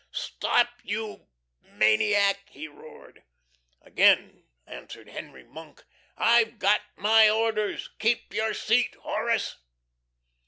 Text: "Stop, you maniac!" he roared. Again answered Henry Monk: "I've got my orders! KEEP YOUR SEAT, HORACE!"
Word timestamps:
"Stop, 0.09 0.79
you 0.81 1.27
maniac!" 1.61 2.49
he 2.49 2.67
roared. 2.67 3.23
Again 3.83 4.45
answered 4.65 5.07
Henry 5.09 5.43
Monk: 5.43 5.85
"I've 6.17 6.57
got 6.57 6.81
my 6.97 7.29
orders! 7.29 7.87
KEEP 7.99 8.33
YOUR 8.33 8.55
SEAT, 8.55 8.95
HORACE!" 8.95 9.57